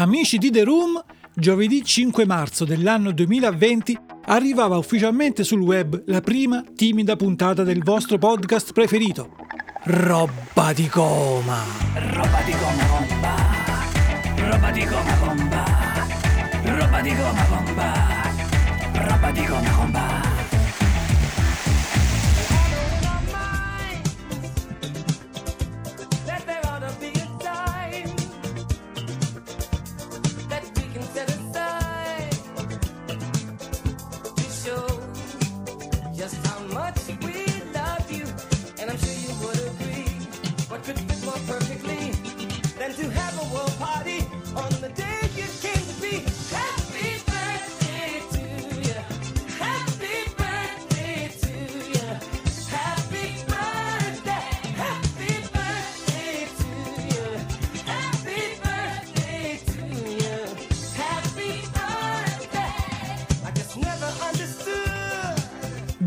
[0.00, 6.62] Amici di The Room, giovedì 5 marzo dell'anno 2020 arrivava ufficialmente sul web la prima
[6.76, 9.34] timida puntata del vostro podcast preferito.
[9.86, 11.64] Roba di coma.
[12.12, 13.34] Roba di gomma bomba.
[14.36, 15.64] Roba di gomma bomba.
[16.62, 17.92] Roba di gomma bomba.
[18.92, 20.17] Roba di gomma bomba.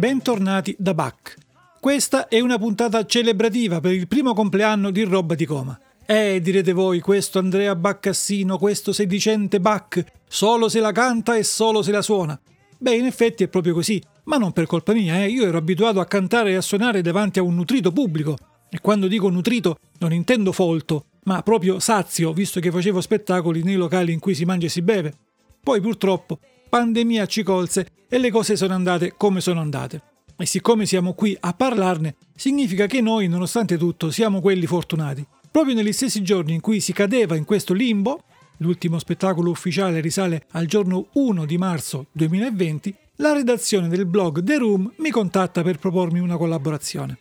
[0.02, 1.36] Bentornati da Bach.
[1.80, 5.80] Questa è una puntata celebrativa per il primo compleanno di Roba di Coma.
[6.08, 11.84] Eh, direte voi, questo Andrea Baccassino, questo sedicente Bach, solo se la canta e solo
[11.84, 12.40] se la suona.
[12.80, 15.28] Beh, in effetti è proprio così, ma non per colpa mia, eh.
[15.28, 18.36] io ero abituato a cantare e a suonare davanti a un nutrito pubblico.
[18.72, 23.76] E quando dico nutrito non intendo folto, ma proprio sazio, visto che facevo spettacoli nei
[23.76, 25.14] locali in cui si mangia e si beve.
[25.62, 26.40] Poi purtroppo
[26.72, 30.02] pandemia ci colse e le cose sono andate come sono andate.
[30.38, 35.28] E siccome siamo qui a parlarne, significa che noi, nonostante tutto, siamo quelli fortunati.
[35.52, 38.24] Proprio negli stessi giorni in cui si cadeva in questo limbo,
[38.60, 44.58] l'ultimo spettacolo ufficiale risale al giorno 1 di marzo 2020, la redazione del blog The
[44.58, 47.18] Room mi contatta per propormi una collaborazione.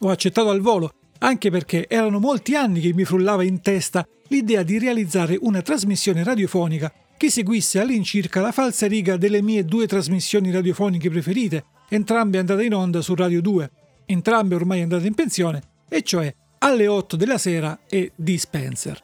[0.00, 4.64] Ho accettato al volo, anche perché erano molti anni che mi frullava in testa l'idea
[4.64, 10.52] di realizzare una trasmissione radiofonica che seguisse all'incirca la falsa riga delle mie due trasmissioni
[10.52, 13.70] radiofoniche preferite, entrambe andate in onda su Radio 2,
[14.06, 19.02] entrambe ormai andate in pensione, e cioè alle 8 della sera e Dispenser.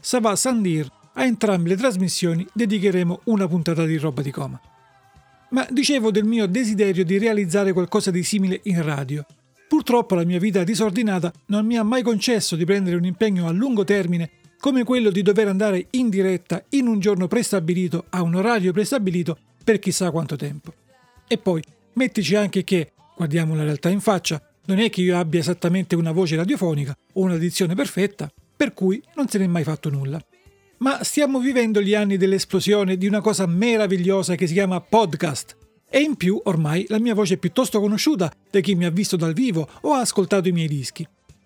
[0.00, 4.60] Sava Sandir, a entrambe le trasmissioni dedicheremo una puntata di roba di coma.
[5.50, 9.26] Ma dicevo del mio desiderio di realizzare qualcosa di simile in radio.
[9.68, 13.50] Purtroppo la mia vita disordinata non mi ha mai concesso di prendere un impegno a
[13.50, 14.30] lungo termine
[14.62, 19.36] come quello di dover andare in diretta in un giorno prestabilito a un orario prestabilito
[19.64, 20.72] per chissà quanto tempo.
[21.26, 21.60] E poi
[21.94, 26.12] mettici anche che, guardiamo la realtà in faccia, non è che io abbia esattamente una
[26.12, 30.24] voce radiofonica o una dizione perfetta, per cui non se n'è mai fatto nulla.
[30.76, 35.56] Ma stiamo vivendo gli anni dell'esplosione di una cosa meravigliosa che si chiama podcast.
[35.90, 39.16] E in più ormai la mia voce è piuttosto conosciuta da chi mi ha visto
[39.16, 41.04] dal vivo o ha ascoltato i miei dischi.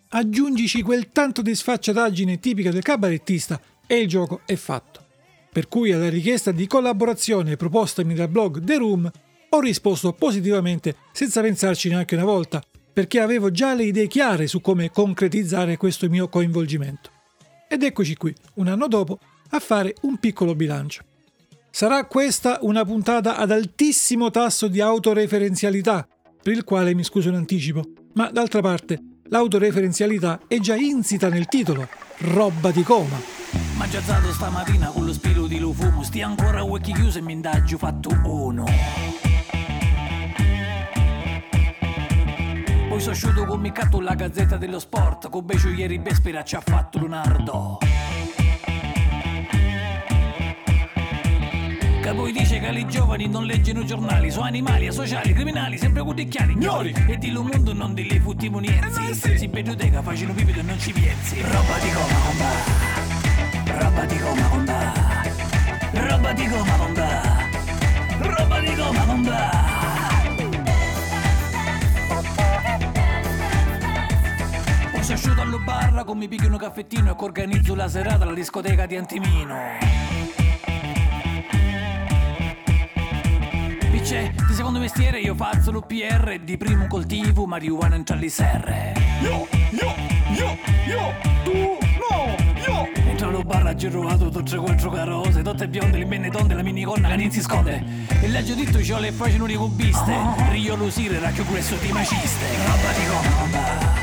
[0.09, 5.05] Aggiungici quel tanto di sfacciataggine tipica del cabarettista e il gioco è fatto.
[5.51, 9.11] Per cui alla richiesta di collaborazione propostami dal blog The Room
[9.49, 12.63] ho risposto positivamente senza pensarci neanche una volta,
[12.93, 17.11] perché avevo già le idee chiare su come concretizzare questo mio coinvolgimento.
[17.69, 19.19] Ed eccoci qui, un anno dopo,
[19.51, 21.03] a fare un piccolo bilancio.
[21.69, 26.07] Sarà questa una puntata ad altissimo tasso di autoreferenzialità,
[26.41, 27.83] per il quale mi scuso in anticipo,
[28.15, 31.89] ma d'altra parte l'autoreferenzialità è già insita nel titolo,
[32.19, 33.19] roba di coma.
[33.77, 37.21] Mangia alzato stamattina con lo spirito di lo fumo Stia ancora a occhi chiusi e
[37.21, 38.65] mi indagio fatto uno
[42.89, 46.57] Poi sono asciutto con mi catto la gazzetta dello sport Con becio ieri Bespera ci
[46.57, 47.79] ha fatto Leonardo
[52.17, 56.95] poi dice che i giovani non leggono giornali Sono animali, asociali, criminali, sempre cudicchiali Ignori
[57.07, 60.79] E di lo mondo non di lì futtiamo niente Si biblioteca facendo pipito e non
[60.79, 61.41] ci piensi.
[61.43, 63.05] Roba di gomma, comba
[63.79, 64.93] Roba di gomma,
[65.93, 67.49] roba di gomma bomba,
[68.21, 69.51] roba di gomma bomba.
[74.95, 78.25] O si asciuto allo barra con mi picchio un caffettino e che organizzo la serata
[78.25, 80.06] alla discoteca di Antimino.
[84.67, 88.95] Secondo mestiere io faccio l'UPR, di primo coltivo marijuana in Cialliserre.
[89.23, 89.95] Io, io,
[90.35, 90.59] io,
[90.89, 91.15] io,
[91.45, 92.35] tu, no,
[92.67, 93.09] io.
[93.09, 97.11] Entro allo bar ha girovato tutte quattro carose, tutte bionde, le benne tonde, la minigonna
[97.11, 97.85] che non si sconde.
[98.21, 100.17] E legge detto c'ho le facce non cubiste,
[100.51, 102.47] rio lusire, racchio questo di maciste.
[102.67, 103.96] Roba di gomma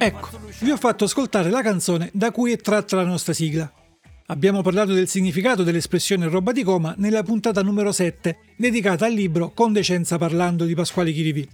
[0.00, 0.28] Ecco,
[0.60, 3.70] vi ho fatto ascoltare la canzone da cui è tratta la nostra sigla.
[4.26, 9.50] Abbiamo parlato del significato dell'espressione roba di coma nella puntata numero 7, dedicata al libro
[9.50, 11.48] Con decenza parlando di Pasquale Chirivi.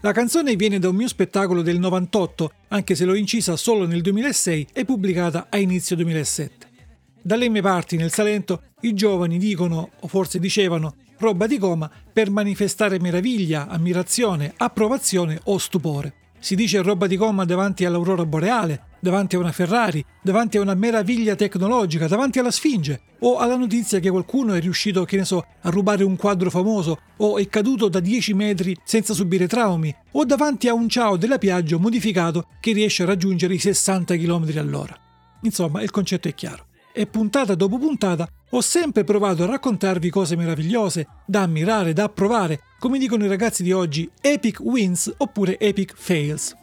[0.00, 4.02] La canzone viene da un mio spettacolo del 98, anche se l'ho incisa solo nel
[4.02, 6.66] 2006 e pubblicata a inizio 2007.
[7.22, 12.30] Dalle mie parti, nel Salento, i giovani dicono, o forse dicevano, roba di coma per
[12.30, 16.25] manifestare meraviglia, ammirazione, approvazione o stupore.
[16.46, 20.74] Si dice roba di coma davanti all'aurora boreale, davanti a una Ferrari, davanti a una
[20.74, 25.44] meraviglia tecnologica, davanti alla Sfinge, o alla notizia che qualcuno è riuscito, che ne so,
[25.62, 30.24] a rubare un quadro famoso, o è caduto da 10 metri senza subire traumi, o
[30.24, 34.96] davanti a un ciao della Piaggio modificato che riesce a raggiungere i 60 km all'ora.
[35.42, 36.65] Insomma, il concetto è chiaro.
[36.98, 42.60] E puntata dopo puntata ho sempre provato a raccontarvi cose meravigliose, da ammirare, da approvare,
[42.78, 46.56] come dicono i ragazzi di oggi, epic wins oppure epic fails.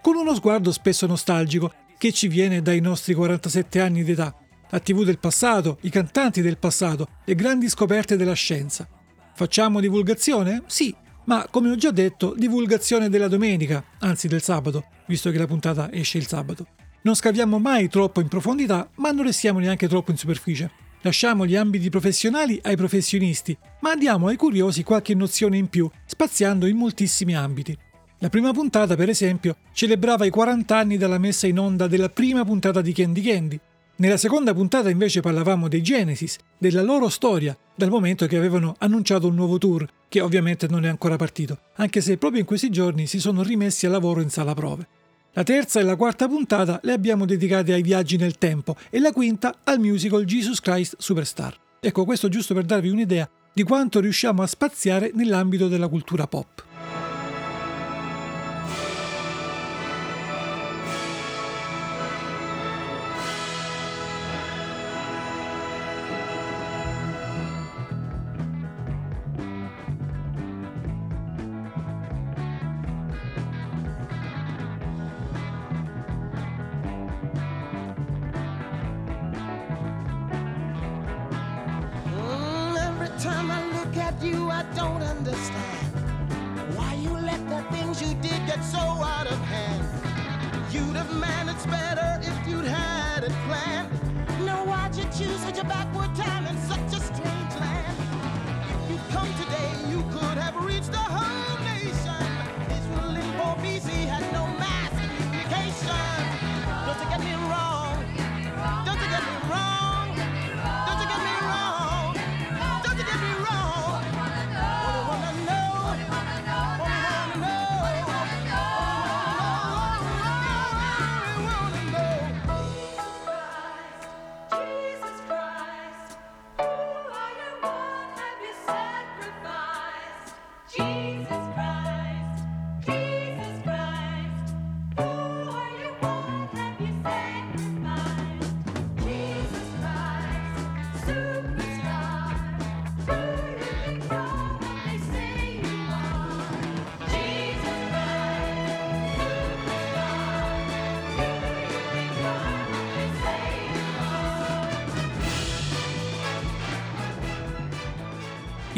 [0.00, 4.32] Con uno sguardo spesso nostalgico che ci viene dai nostri 47 anni d'età,
[4.70, 8.86] la TV del passato, i cantanti del passato, le grandi scoperte della scienza.
[9.34, 10.62] Facciamo divulgazione?
[10.66, 10.94] Sì,
[11.24, 15.90] ma come ho già detto, divulgazione della domenica, anzi del sabato, visto che la puntata
[15.90, 16.68] esce il sabato.
[17.04, 20.70] Non scaviamo mai troppo in profondità, ma non restiamo neanche troppo in superficie.
[21.00, 26.66] Lasciamo gli ambiti professionali ai professionisti, ma diamo ai curiosi qualche nozione in più, spaziando
[26.66, 27.76] in moltissimi ambiti.
[28.18, 32.44] La prima puntata, per esempio, celebrava i 40 anni dalla messa in onda della prima
[32.44, 33.58] puntata di Candy Candy.
[33.96, 39.26] Nella seconda puntata invece parlavamo dei Genesis, della loro storia, dal momento che avevano annunciato
[39.26, 43.08] un nuovo tour, che ovviamente non è ancora partito, anche se proprio in questi giorni
[43.08, 44.86] si sono rimessi al lavoro in sala prove.
[45.34, 49.12] La terza e la quarta puntata le abbiamo dedicate ai viaggi nel tempo e la
[49.12, 51.56] quinta al musical Jesus Christ Superstar.
[51.80, 56.71] Ecco, questo giusto per darvi un'idea di quanto riusciamo a spaziare nell'ambito della cultura pop.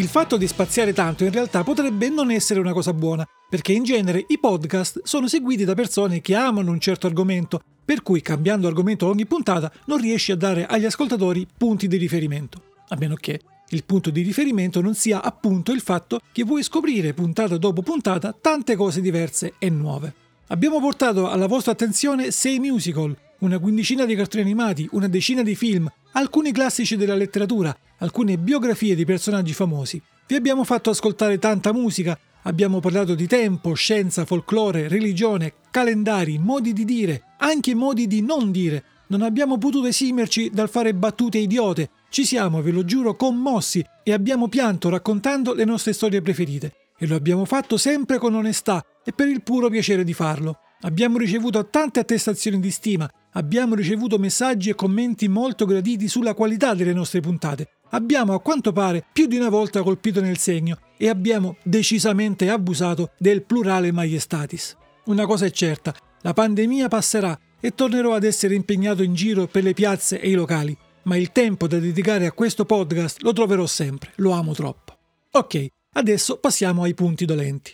[0.05, 3.85] Il fatto di spaziare tanto in realtà potrebbe non essere una cosa buona, perché in
[3.85, 8.67] genere i podcast sono seguiti da persone che amano un certo argomento, per cui cambiando
[8.67, 12.61] argomento ogni puntata non riesci a dare agli ascoltatori punti di riferimento.
[12.89, 17.15] A meno che il punto di riferimento non sia appunto il fatto che vuoi scoprire
[17.15, 20.13] puntata dopo puntata tante cose diverse e nuove.
[20.49, 25.55] Abbiamo portato alla vostra attenzione 6 musical, una quindicina di cartoni animati, una decina di
[25.55, 30.01] film, alcuni classici della letteratura, alcune biografie di personaggi famosi.
[30.27, 36.73] Vi abbiamo fatto ascoltare tanta musica, abbiamo parlato di tempo, scienza, folklore, religione, calendari, modi
[36.73, 38.85] di dire, anche modi di non dire.
[39.07, 41.91] Non abbiamo potuto esimerci dal fare battute idiote.
[42.09, 46.73] Ci siamo, ve lo giuro, commossi e abbiamo pianto raccontando le nostre storie preferite.
[46.97, 50.59] E lo abbiamo fatto sempre con onestà e per il puro piacere di farlo.
[50.83, 56.75] Abbiamo ricevuto tante attestazioni di stima, abbiamo ricevuto messaggi e commenti molto graditi sulla qualità
[56.75, 57.69] delle nostre puntate.
[57.91, 63.11] Abbiamo a quanto pare più di una volta colpito nel segno e abbiamo decisamente abusato
[63.19, 64.77] del plurale maiestatis.
[65.05, 69.63] Una cosa è certa, la pandemia passerà e tornerò ad essere impegnato in giro per
[69.63, 73.67] le piazze e i locali, ma il tempo da dedicare a questo podcast lo troverò
[73.67, 74.97] sempre, lo amo troppo.
[75.33, 77.73] Ok, adesso passiamo ai punti dolenti.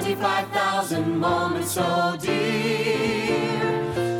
[0.00, 3.60] 25,000 moments so dear.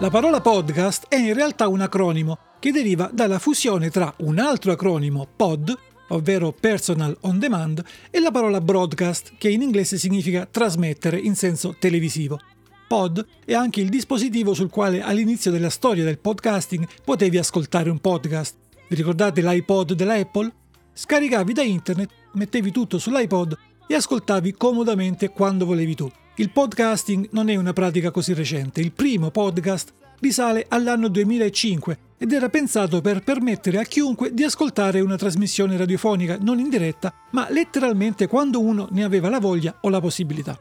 [0.00, 4.72] La parola podcast è in realtà un acronimo che deriva dalla fusione tra un altro
[4.72, 5.76] acronimo POD,
[6.08, 11.76] ovvero Personal On Demand, e la parola broadcast, che in inglese significa trasmettere in senso
[11.78, 12.40] televisivo.
[12.88, 17.98] Pod è anche il dispositivo sul quale all'inizio della storia del podcasting potevi ascoltare un
[17.98, 18.56] podcast.
[18.88, 20.50] Vi ricordate l'iPod della Apple?
[20.94, 23.54] Scaricavi da internet, mettevi tutto sull'iPod
[23.86, 26.10] e ascoltavi comodamente quando volevi tu.
[26.36, 32.32] Il podcasting non è una pratica così recente, il primo podcast risale all'anno 2005 ed
[32.32, 37.48] era pensato per permettere a chiunque di ascoltare una trasmissione radiofonica non in diretta, ma
[37.50, 40.58] letteralmente quando uno ne aveva la voglia o la possibilità.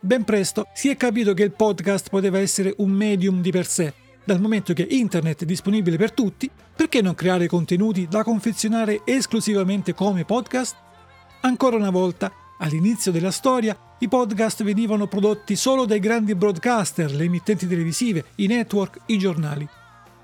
[0.00, 3.92] Ben presto si è capito che il podcast poteva essere un medium di per sé,
[4.24, 9.94] dal momento che internet è disponibile per tutti, perché non creare contenuti da confezionare esclusivamente
[9.94, 10.76] come podcast?
[11.40, 17.24] Ancora una volta, all'inizio della storia, i podcast venivano prodotti solo dai grandi broadcaster, le
[17.24, 19.68] emittenti televisive, i network, i giornali.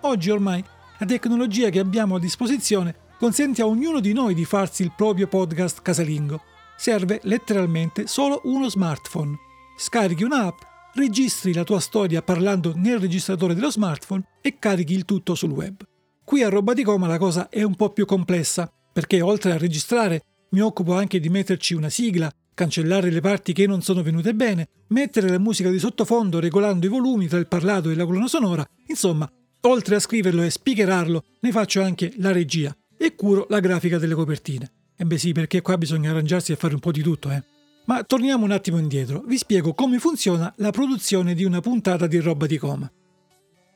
[0.02, 0.62] Oggi ormai
[0.99, 5.26] la tecnologia che abbiamo a disposizione consente a ognuno di noi di farsi il proprio
[5.26, 6.40] podcast casalingo.
[6.76, 9.37] Serve letteralmente solo uno smartphone.
[9.76, 10.59] Scarichi un'app,
[10.95, 15.85] registri la tua storia parlando nel registratore dello smartphone e carichi il tutto sul web.
[16.23, 19.59] Qui a Roba di Coma la cosa è un po' più complessa, perché oltre a
[19.59, 24.35] registrare mi occupo anche di metterci una sigla, cancellare le parti che non sono venute
[24.35, 28.29] bene, mettere la musica di sottofondo regolando i volumi tra il parlato e la colonna
[28.29, 29.31] sonora, insomma,
[29.63, 34.15] oltre a scriverlo e speakerarlo, ne faccio anche la regia e curo la grafica delle
[34.15, 34.71] copertine.
[34.97, 37.43] E beh sì, perché qua bisogna arrangiarsi e fare un po' di tutto, eh.
[37.87, 42.19] Ma torniamo un attimo indietro, vi spiego come funziona la produzione di una puntata di
[42.19, 42.91] roba di coma.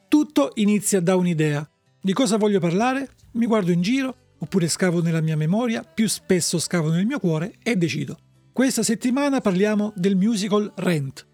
[0.09, 1.69] Tutto inizia da un'idea.
[2.01, 3.11] Di cosa voglio parlare?
[3.33, 7.57] Mi guardo in giro, oppure scavo nella mia memoria, più spesso scavo nel mio cuore
[7.63, 8.19] e decido.
[8.59, 11.25] Questa settimana parliamo del musical Rent.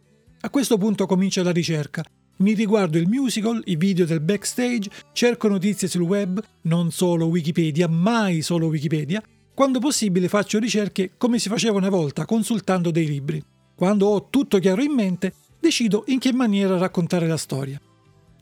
[0.43, 2.05] A questo punto comincia la ricerca.
[2.41, 7.89] Mi riguardo il musical, i video del backstage, cerco notizie sul web, non solo Wikipedia,
[7.89, 9.23] mai solo Wikipedia.
[9.55, 13.43] Quando possibile faccio ricerche come si faceva una volta, consultando dei libri.
[13.75, 17.81] Quando ho tutto chiaro in mente, decido in che maniera raccontare la storia.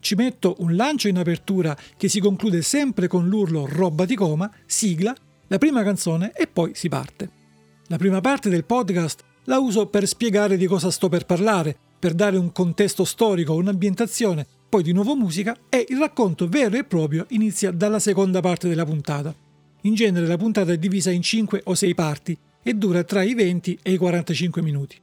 [0.01, 4.51] Ci metto un lancio in apertura che si conclude sempre con l'urlo roba di coma,
[4.65, 5.15] sigla,
[5.47, 7.42] la prima canzone e poi si parte.
[7.87, 12.13] La prima parte del podcast la uso per spiegare di cosa sto per parlare, per
[12.13, 17.25] dare un contesto storico, un'ambientazione, poi di nuovo musica e il racconto vero e proprio
[17.29, 19.35] inizia dalla seconda parte della puntata.
[19.81, 23.33] In genere la puntata è divisa in 5 o 6 parti e dura tra i
[23.33, 24.95] 20 e i 45 minuti.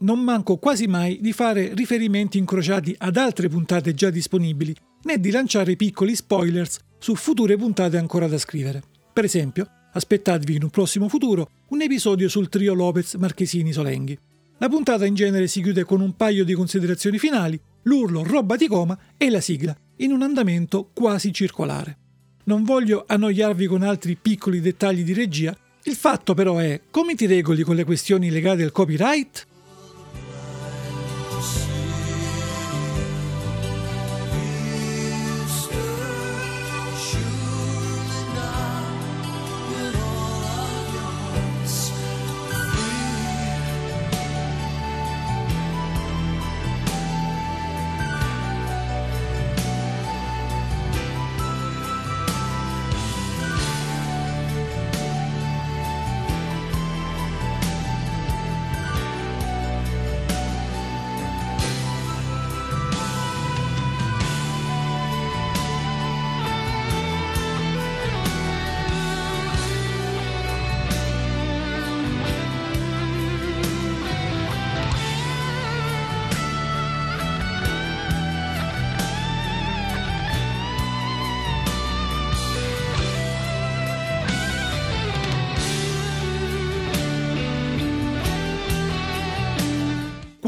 [0.00, 5.32] non manco quasi mai di fare riferimenti incrociati ad altre puntate già disponibili, né di
[5.32, 8.80] lanciare piccoli spoilers su future puntate ancora da scrivere.
[9.12, 14.18] Per esempio, aspettatevi in un prossimo futuro un episodio sul trio Lopez Marchesini Solenghi.
[14.58, 18.66] La puntata in genere si chiude con un paio di considerazioni finali, l'urlo roba di
[18.66, 21.98] coma e la sigla, in un andamento quasi circolare.
[22.44, 27.26] Non voglio annoiarvi con altri piccoli dettagli di regia, il fatto però è come ti
[27.26, 29.46] regoli con le questioni legate al copyright?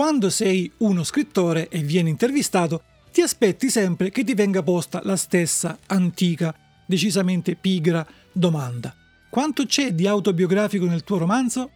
[0.00, 5.14] Quando sei uno scrittore e vieni intervistato, ti aspetti sempre che ti venga posta la
[5.14, 6.54] stessa antica,
[6.86, 8.94] decisamente pigra domanda.
[9.28, 11.70] Quanto c'è di autobiografico nel tuo romanzo?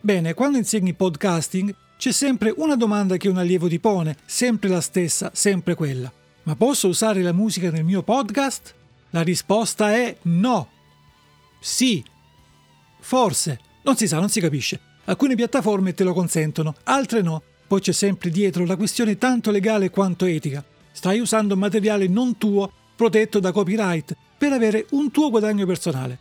[0.00, 4.80] Bene, quando insegni podcasting c'è sempre una domanda che un allievo ti pone, sempre la
[4.80, 6.12] stessa, sempre quella.
[6.42, 8.74] Ma posso usare la musica nel mio podcast?
[9.10, 10.68] La risposta è no.
[11.60, 12.02] Sì.
[12.98, 13.60] Forse.
[13.84, 14.80] Non si sa, non si capisce.
[15.04, 17.42] Alcune piattaforme te lo consentono, altre no.
[17.68, 20.64] Poi c'è sempre dietro la questione tanto legale quanto etica.
[20.90, 26.18] Stai usando materiale non tuo, protetto da copyright, per avere un tuo guadagno personale.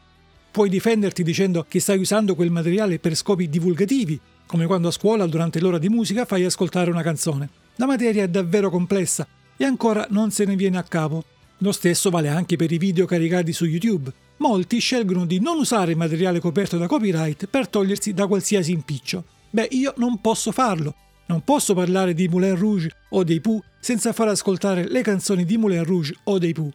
[0.52, 5.26] Puoi difenderti dicendo che stai usando quel materiale per scopi divulgativi, come quando a scuola
[5.26, 7.50] durante l'ora di musica fai ascoltare una canzone.
[7.78, 11.24] La materia è davvero complessa e ancora non se ne viene a capo.
[11.60, 14.12] Lo stesso vale anche per i video caricati su YouTube.
[14.38, 19.24] Molti scelgono di non usare materiale coperto da copyright per togliersi da qualsiasi impiccio.
[19.50, 20.94] Beh, io non posso farlo.
[21.28, 25.58] Non posso parlare di Moulin Rouge o dei Pooh senza far ascoltare le canzoni di
[25.58, 26.72] Moulin Rouge o dei Pooh.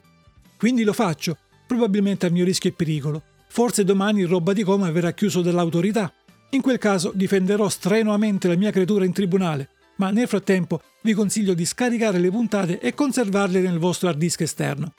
[0.57, 3.21] Quindi lo faccio, probabilmente a mio rischio e pericolo.
[3.47, 6.13] Forse domani roba di coma verrà chiuso dall'autorità.
[6.51, 11.55] In quel caso difenderò strenuamente la mia creatura in tribunale, ma nel frattempo vi consiglio
[11.55, 14.93] di scaricare le puntate e conservarle nel vostro hard disk esterno.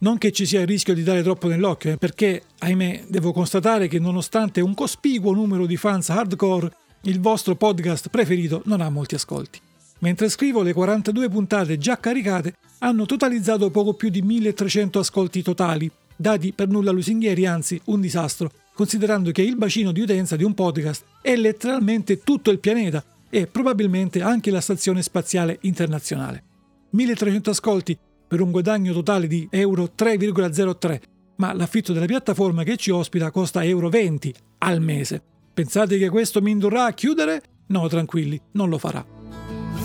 [0.00, 3.88] Non che ci sia il rischio di dare troppo nell'occhio, eh, perché, ahimè, devo constatare
[3.88, 6.72] che nonostante un cospicuo numero di fans hardcore,
[7.02, 9.60] il vostro podcast preferito non ha molti ascolti.
[10.00, 15.90] Mentre scrivo, le 42 puntate già caricate hanno totalizzato poco più di 1300 ascolti totali,
[16.14, 20.54] dati per nulla lusinghieri, anzi un disastro, considerando che il bacino di utenza di un
[20.54, 26.44] podcast è letteralmente tutto il pianeta e probabilmente anche la stazione spaziale internazionale.
[26.90, 31.00] 1300 ascolti per un guadagno totale di euro 3,03,
[31.36, 35.22] ma l'affitto della piattaforma che ci ospita costa euro 20 al mese.
[35.58, 37.42] Pensate che questo mi indurrà a chiudere?
[37.66, 39.04] No, tranquilli, non lo farà.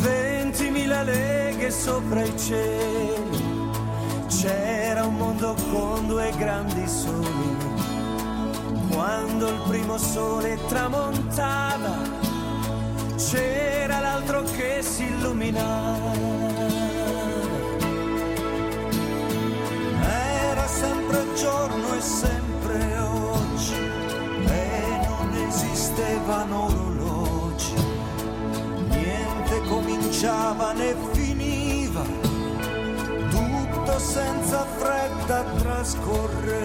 [0.03, 3.43] 20.000 leghe sopra i cieli,
[4.27, 7.57] c'era un mondo con due grandi soli.
[8.91, 11.97] Quando il primo sole tramontava,
[13.17, 16.11] c'era l'altro che si illuminava.
[20.03, 22.42] Era sempre giorno e sempre
[26.23, 27.73] esistevano orologi
[28.87, 32.01] niente cominciava né finiva,
[33.29, 36.61] tutto senza fretta trascorreva.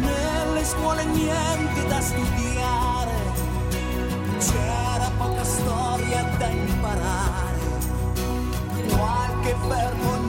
[0.00, 3.12] Nelle scuole niente da studiare,
[4.38, 7.58] c'era poca storia da imparare,
[8.88, 10.23] qualche verbo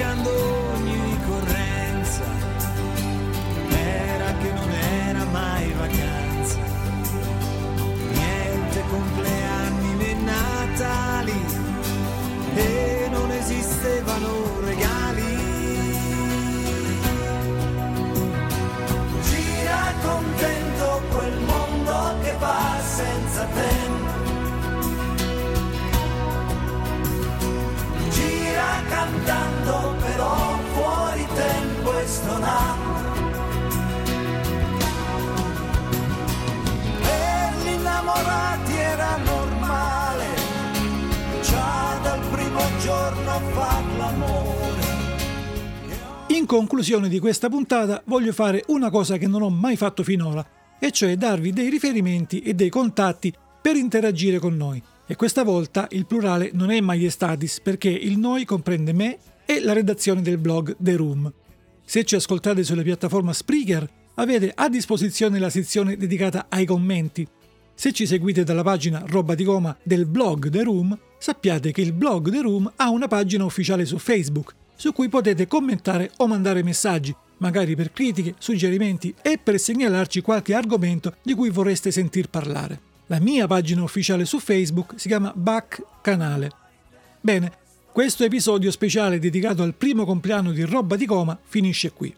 [0.00, 0.30] ma mancando
[0.74, 2.24] ogni ricorrenza
[3.68, 6.58] era che non era mai vacanza.
[8.12, 11.44] Niente compleanni né natali.
[12.54, 14.99] E non esistevano regali
[46.50, 50.44] conclusione di questa puntata voglio fare una cosa che non ho mai fatto finora,
[50.80, 53.32] e cioè darvi dei riferimenti e dei contatti
[53.62, 54.82] per interagire con noi.
[55.06, 59.72] E questa volta il plurale non è maiestatis perché il noi comprende me e la
[59.72, 61.32] redazione del blog The Room.
[61.84, 67.24] Se ci ascoltate sulla piattaforma Spreaker avete a disposizione la sezione dedicata ai commenti.
[67.74, 71.92] Se ci seguite dalla pagina Roba di Goma del blog The Room, sappiate che il
[71.92, 76.62] blog The Room ha una pagina ufficiale su Facebook su cui potete commentare o mandare
[76.62, 82.80] messaggi, magari per critiche, suggerimenti e per segnalarci qualche argomento di cui vorreste sentir parlare.
[83.08, 86.50] La mia pagina ufficiale su Facebook si chiama Back Canale.
[87.20, 87.52] Bene,
[87.92, 92.14] questo episodio speciale dedicato al primo compleanno di Roba di Coma finisce qui.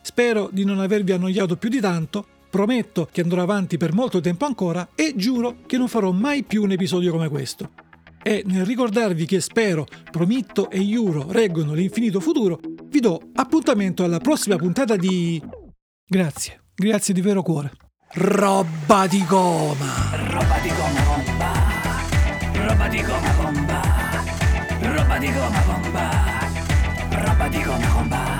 [0.00, 4.46] Spero di non avervi annoiato più di tanto, prometto che andrò avanti per molto tempo
[4.46, 7.89] ancora e giuro che non farò mai più un episodio come questo.
[8.22, 14.18] E nel ricordarvi che spero, prometto e giuro reggono l'infinito futuro, vi do appuntamento alla
[14.18, 15.42] prossima puntata di...
[16.06, 17.72] Grazie, grazie di vero cuore.
[18.12, 20.10] Roba di goma!
[20.28, 21.52] Roba di gomma bomba.
[22.66, 23.80] Roba di gomma bomba.
[24.80, 26.10] Roba di gomma bomba.
[27.10, 28.39] Roba di gomma bomba.